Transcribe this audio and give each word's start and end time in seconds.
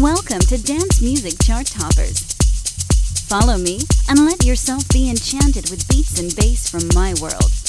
Welcome 0.00 0.38
to 0.42 0.62
Dance 0.62 1.02
Music 1.02 1.40
Chart 1.42 1.66
Toppers. 1.66 2.20
Follow 3.26 3.58
me 3.58 3.80
and 4.08 4.24
let 4.24 4.44
yourself 4.44 4.88
be 4.90 5.10
enchanted 5.10 5.70
with 5.70 5.88
beats 5.88 6.20
and 6.20 6.32
bass 6.36 6.68
from 6.70 6.86
my 6.94 7.14
world. 7.20 7.67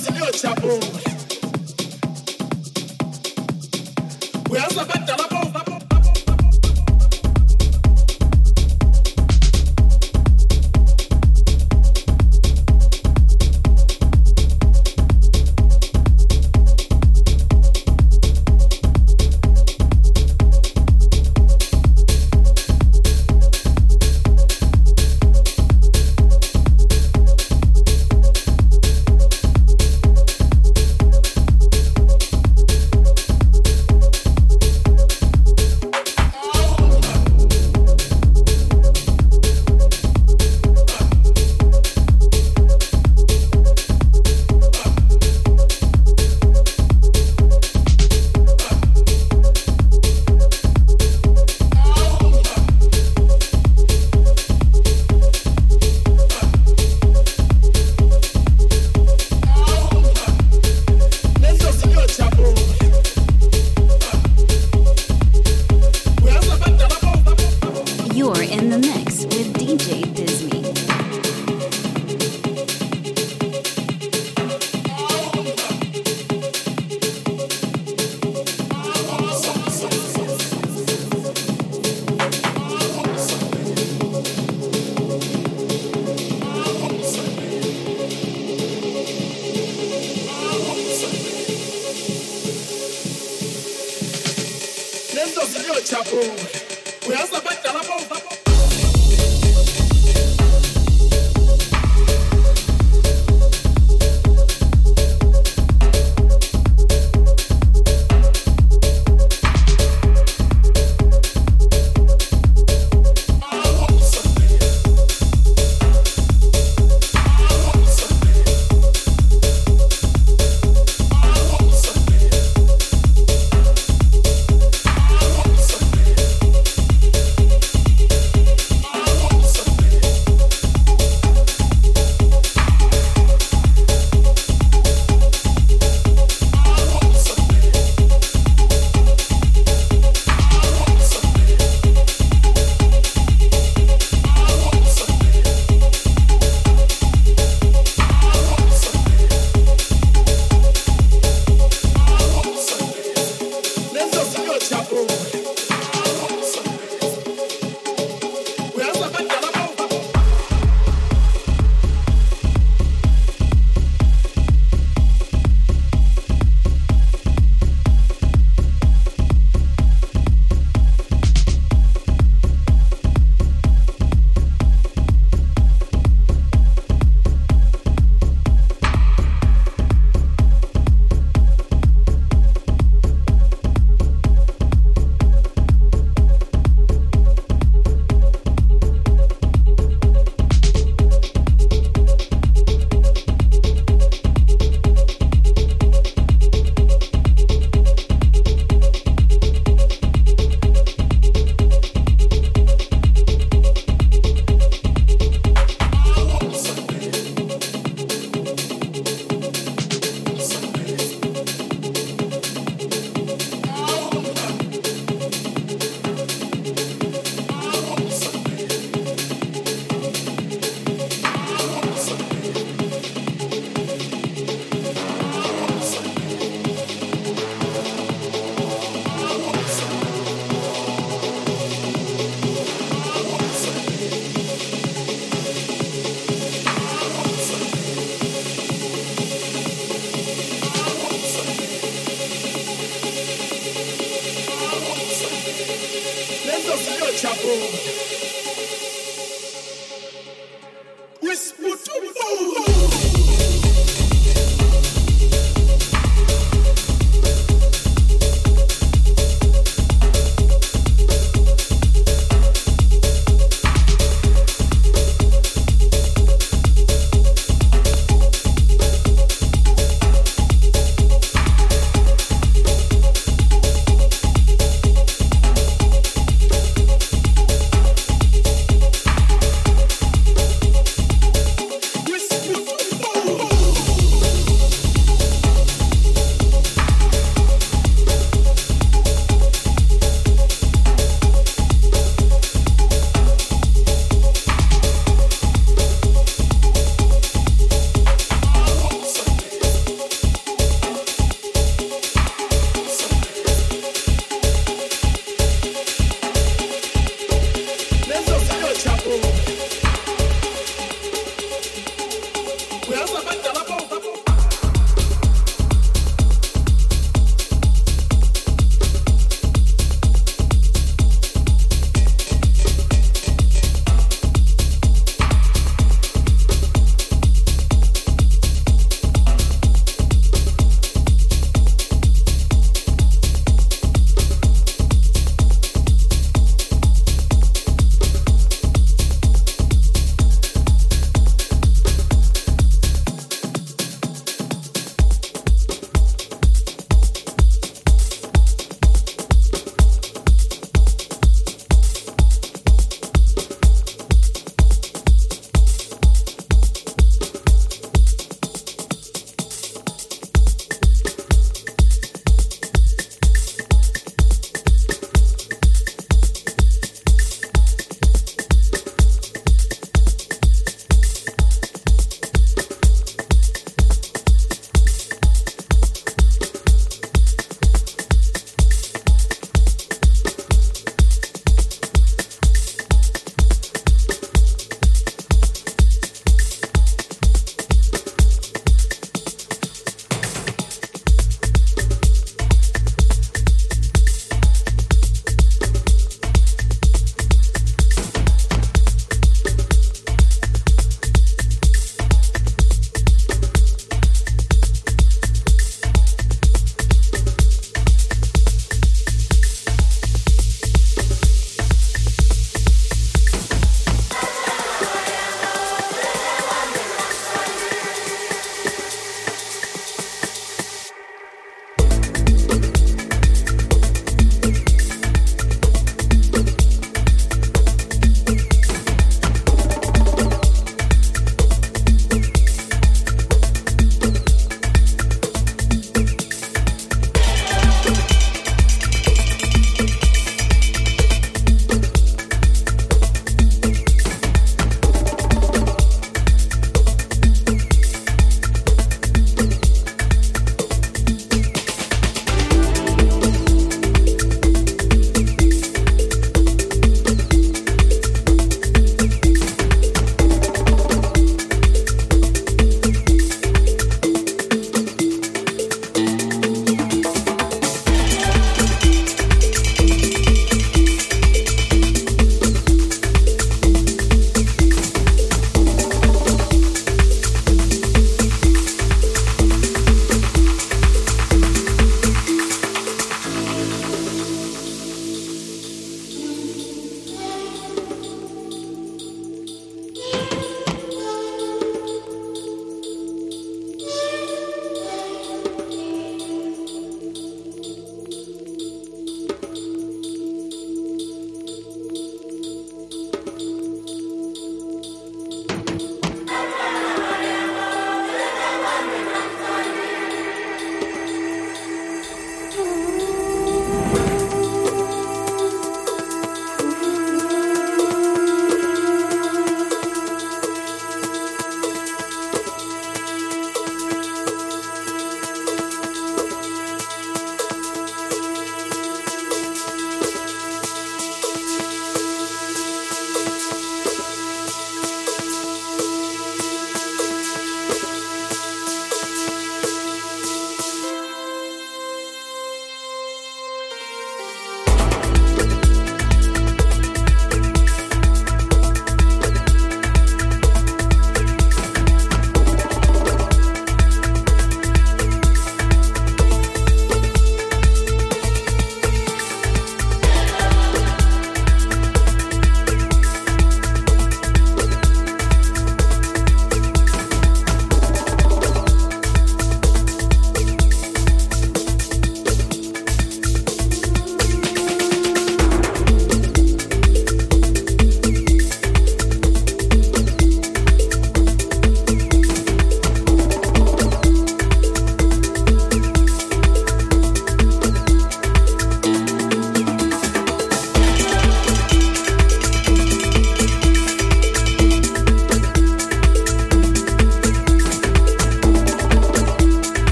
Nossa, 0.00 0.12
meu 0.12 0.32
chapão. 0.32 1.09